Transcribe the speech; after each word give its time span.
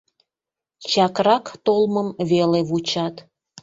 Чакрак 0.89 1.45
толмым 1.65 2.07
веле 2.31 2.59
вучат.... 2.69 3.15